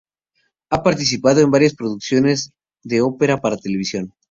Ha 0.71 0.81
participado 0.81 1.41
en 1.41 1.51
varias 1.51 1.75
producciones 1.75 2.53
de 2.81 3.01
ópera 3.01 3.39
para 3.39 3.55
televisión. 3.57 4.11